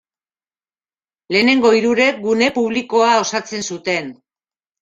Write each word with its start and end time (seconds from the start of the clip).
Lehenengo 1.35 1.71
hirurek, 1.79 2.19
gune 2.25 2.49
publikoa 2.57 3.13
osatzen 3.27 3.71
zuten. 3.77 4.11